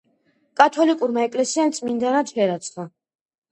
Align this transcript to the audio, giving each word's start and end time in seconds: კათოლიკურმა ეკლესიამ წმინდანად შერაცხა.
კათოლიკურმა 0.61 1.27
ეკლესიამ 1.27 1.75
წმინდანად 1.81 2.35
შერაცხა. 2.35 2.89